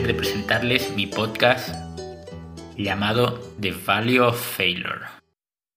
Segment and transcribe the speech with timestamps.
[0.00, 1.74] de presentarles mi podcast
[2.78, 5.00] llamado The Value of Failure,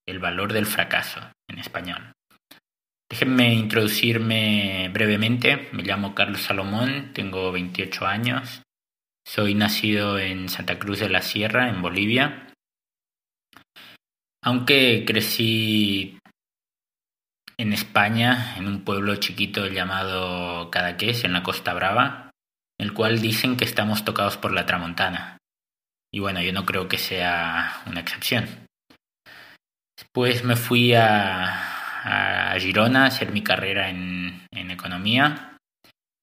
[0.08, 1.20] el valor del fracaso
[1.50, 2.14] en español.
[3.10, 5.68] Déjenme introducirme brevemente.
[5.74, 8.62] Me llamo Carlos Salomón, tengo 28 años.
[9.28, 12.54] Soy nacido en Santa Cruz de la Sierra, en Bolivia.
[14.42, 16.20] Aunque crecí
[17.58, 22.25] en España, en un pueblo chiquito llamado Cadaqués, en la Costa Brava,
[22.80, 25.38] el cual dicen que estamos tocados por la tramontana.
[26.14, 28.48] Y bueno, yo no creo que sea una excepción.
[29.98, 35.58] Después me fui a, Girona a hacer mi carrera en, en economía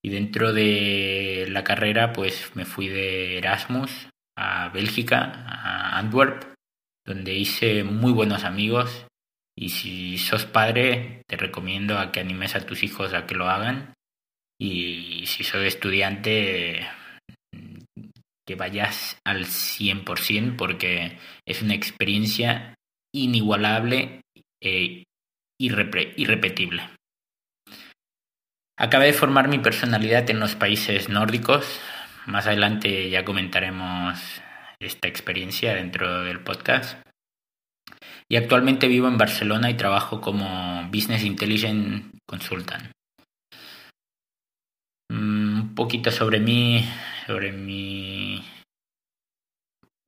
[0.05, 6.55] y dentro de la carrera pues me fui de Erasmus a Bélgica, a Antwerp,
[7.07, 9.07] donde hice muy buenos amigos
[9.57, 13.49] y si sos padre, te recomiendo a que animes a tus hijos a que lo
[13.49, 13.95] hagan.
[14.61, 16.87] Y si sos estudiante,
[18.47, 22.75] que vayas al 100% porque es una experiencia
[23.15, 24.23] inigualable
[24.63, 25.05] e
[25.61, 26.83] irrepetible.
[28.79, 31.81] Acabé de formar mi personalidad en los países nórdicos.
[32.27, 34.19] Más adelante ya comentaremos
[34.81, 37.01] esta experiencia dentro del podcast.
[38.29, 42.91] Y actualmente vivo en Barcelona y trabajo como Business Intelligence Consultant.
[45.83, 46.89] Poquito sobre mí,
[47.27, 48.41] sobre mi,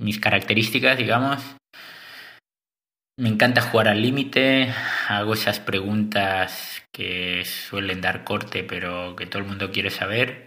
[0.01, 1.43] mis características, digamos.
[3.19, 4.73] Me encanta jugar al límite,
[5.09, 10.47] hago esas preguntas que suelen dar corte pero que todo el mundo quiere saber.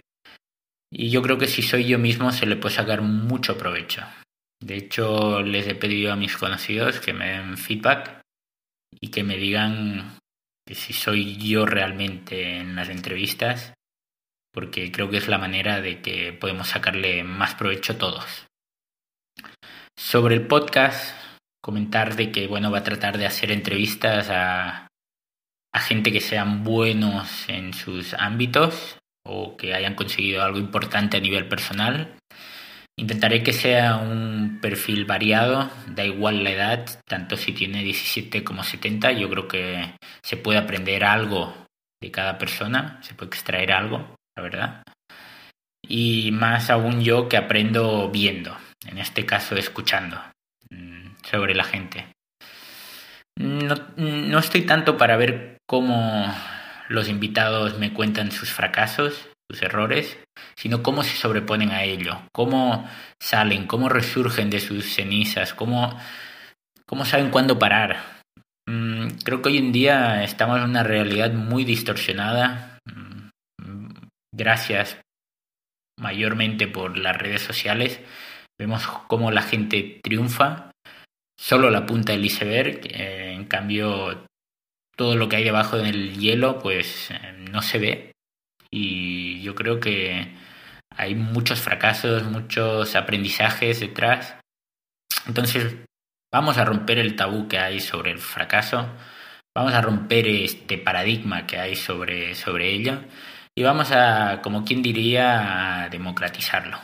[0.90, 4.04] Y yo creo que si soy yo mismo se le puede sacar mucho provecho.
[4.62, 8.22] De hecho, les he pedido a mis conocidos que me den feedback
[8.98, 10.16] y que me digan
[10.66, 13.74] que si soy yo realmente en las entrevistas,
[14.58, 18.48] porque creo que es la manera de que podemos sacarle más provecho todos.
[19.96, 21.14] Sobre el podcast,
[21.62, 24.88] comentar de que bueno, va a tratar de hacer entrevistas a,
[25.72, 31.20] a gente que sean buenos en sus ámbitos o que hayan conseguido algo importante a
[31.20, 32.18] nivel personal
[32.98, 38.64] Intentaré que sea un perfil variado, da igual la edad, tanto si tiene 17 como
[38.64, 41.54] 70, yo creo que se puede aprender algo
[42.02, 44.82] de cada persona, se puede extraer algo, la verdad.
[45.82, 48.56] Y más aún yo que aprendo viendo,
[48.86, 50.20] en este caso escuchando
[50.70, 52.06] mm, sobre la gente.
[53.36, 56.32] No, no estoy tanto para ver cómo
[56.88, 60.18] los invitados me cuentan sus fracasos, sus errores,
[60.56, 62.88] sino cómo se sobreponen a ello, cómo
[63.20, 65.98] salen, cómo resurgen de sus cenizas, cómo,
[66.86, 68.22] cómo saben cuándo parar.
[68.68, 72.77] Mm, creo que hoy en día estamos en una realidad muy distorsionada,
[74.32, 74.98] gracias
[75.98, 78.00] mayormente por las redes sociales.
[78.58, 80.70] Vemos cómo la gente triunfa,
[81.38, 84.26] solo la punta del iceberg, eh, en cambio
[84.96, 88.12] todo lo que hay debajo del hielo pues eh, no se ve.
[88.70, 90.34] Y yo creo que
[90.94, 94.36] hay muchos fracasos, muchos aprendizajes detrás.
[95.26, 95.76] Entonces,
[96.32, 98.88] vamos a romper el tabú que hay sobre el fracaso,
[99.56, 103.00] vamos a romper este paradigma que hay sobre, sobre ello
[103.58, 106.78] y vamos a, como quien diría, a democratizarlo.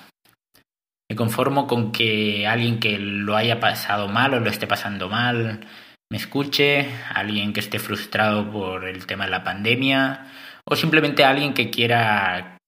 [1.09, 5.69] Me conformo con que alguien que lo haya pasado mal o lo esté pasando mal
[6.11, 10.27] me escuche, alguien que esté frustrado por el tema de la pandemia,
[10.65, 12.59] o simplemente alguien que quiera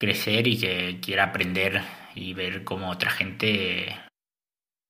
[0.00, 1.82] crecer y que quiera aprender
[2.14, 3.94] y ver cómo otra gente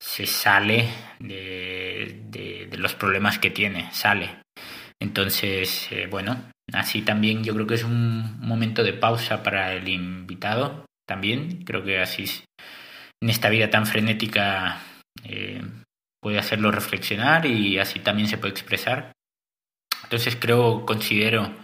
[0.00, 0.88] se sale
[1.18, 4.36] de, de, los problemas que tiene, sale.
[5.00, 9.88] Entonces, eh, bueno, así también yo creo que es un momento de pausa para el
[9.88, 11.64] invitado también.
[11.64, 12.24] Creo que así
[13.22, 14.80] en esta vida tan frenética
[15.24, 15.62] eh,
[16.22, 19.12] puede hacerlo reflexionar y así también se puede expresar.
[20.04, 21.54] Entonces creo, considero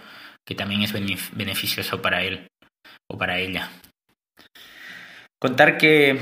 [0.47, 2.47] que también es beneficioso para él
[3.11, 3.71] o para ella.
[5.41, 6.19] Contar que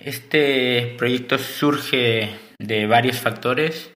[0.00, 3.93] este proyecto surge de varios factores,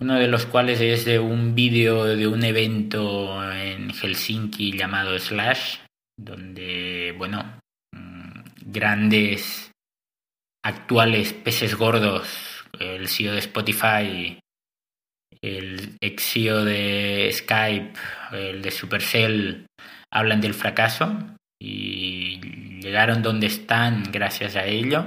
[0.00, 5.78] uno de los cuales es de un vídeo de un evento en Helsinki llamado Slash,
[6.18, 7.60] donde, bueno,
[7.94, 9.70] mm, grandes
[10.64, 14.38] actuales peces gordos, el CEO de Spotify,
[15.40, 17.92] el ex CEO de Skype,
[18.32, 19.66] el de Supercell,
[20.12, 22.40] hablan del fracaso y
[22.80, 25.06] llegaron donde están gracias a ello.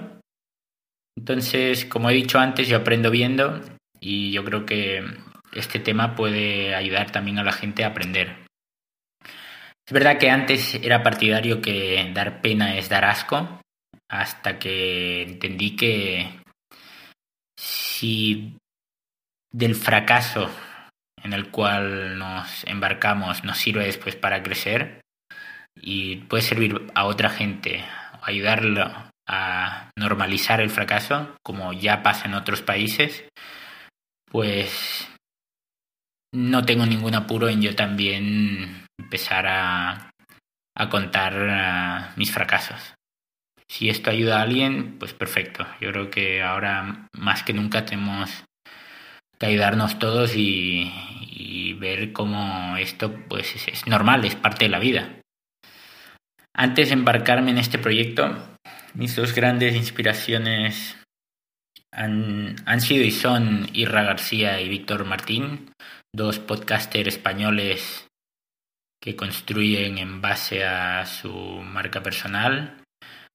[1.18, 3.62] Entonces, como he dicho antes, yo aprendo viendo
[4.00, 5.04] y yo creo que
[5.54, 8.46] este tema puede ayudar también a la gente a aprender.
[9.24, 13.62] Es verdad que antes era partidario que dar pena es dar asco,
[14.07, 16.42] hasta que entendí que
[17.57, 18.56] si
[19.51, 20.50] del fracaso
[21.24, 25.02] en el cual nos embarcamos nos sirve después para crecer
[25.75, 27.84] y puede servir a otra gente,
[28.22, 28.92] ayudarlo
[29.28, 33.25] a normalizar el fracaso, como ya pasa en otros países,
[34.31, 35.08] pues
[36.34, 40.12] no tengo ningún apuro en yo también empezar a,
[40.76, 42.96] a contar mis fracasos.
[43.68, 45.66] Si esto ayuda a alguien, pues perfecto.
[45.80, 48.44] Yo creo que ahora más que nunca tenemos
[49.40, 50.92] que ayudarnos todos y,
[51.80, 55.22] ver cómo esto pues es, normal, es parte de la vida.
[56.54, 58.38] Antes de embarcarme en este proyecto,
[58.96, 60.98] mis dos grandes inspiraciones
[61.91, 65.71] han, sido y son Irra García y Víctor Martín,
[66.13, 68.07] dos podcasters españoles
[69.01, 72.83] que construyen en base a su marca personal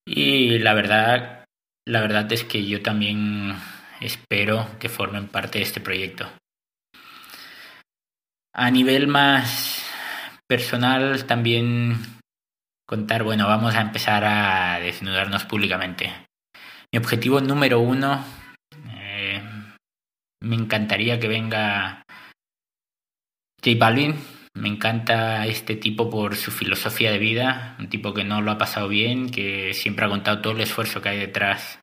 [0.07, 1.45] y la verdad
[1.87, 3.55] la verdad es que yo también
[4.01, 6.31] espero que formen parte de este proyecto.
[8.55, 9.85] A nivel más
[10.49, 11.99] personal también
[12.87, 16.13] contar, bueno, vamos a empezar a desnudarnos públicamente.
[16.93, 18.25] Mi objetivo número uno,
[20.45, 22.05] me encantaría que venga
[23.65, 24.15] J Balvin,
[24.55, 28.59] me encanta este tipo por su filosofía de vida, un tipo que no lo ha
[28.59, 31.81] pasado bien, que siempre ha contado todo el esfuerzo que hay detrás.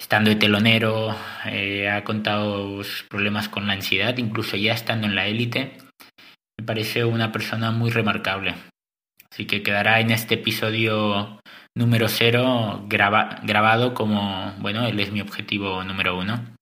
[0.00, 1.14] Estando de telonero,
[1.46, 5.78] eh, ha contado sus problemas con la ansiedad, incluso ya estando en la élite.
[6.58, 8.54] Me parece una persona muy remarcable.
[9.30, 11.40] Así que quedará en este episodio
[11.74, 16.52] número cero grabado como, bueno, él es mi objetivo número uno.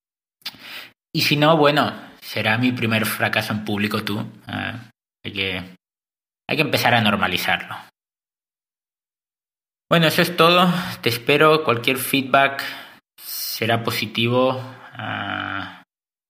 [1.12, 4.24] Y si no, bueno, será mi primer fracaso en público tú.
[4.46, 4.90] Ah,
[5.24, 5.56] hay, que,
[6.48, 7.76] hay que empezar a normalizarlo.
[9.88, 10.72] Bueno, eso es todo.
[11.00, 11.64] Te espero.
[11.64, 12.62] Cualquier feedback
[13.18, 14.60] será positivo,
[14.92, 15.82] ah,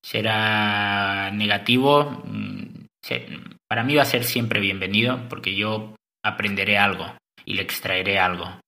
[0.02, 2.22] será negativo.
[2.24, 2.86] Mm,
[3.68, 5.94] para mí va a ser siempre bienvenido porque yo
[6.24, 8.60] aprenderé algo y le extraeré algo.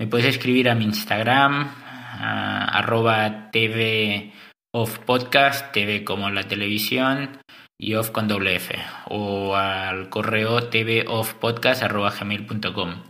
[0.00, 4.32] Me puedes escribir a mi Instagram, uh, arroba TV
[4.74, 7.42] Off Podcast, TV como la televisión
[7.78, 8.74] y off con doble F
[9.10, 13.02] o al correo tvoffpodcast.gmail.com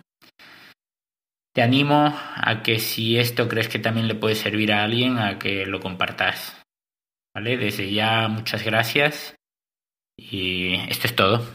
[1.54, 5.38] Te animo a que si esto crees que también le puede servir a alguien, a
[5.38, 6.60] que lo compartas.
[7.32, 7.56] ¿Vale?
[7.56, 9.36] Desde ya muchas gracias
[10.18, 11.46] y esto es todo.